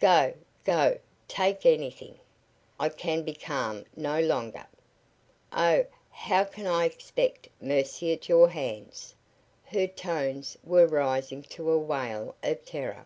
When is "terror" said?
12.64-13.04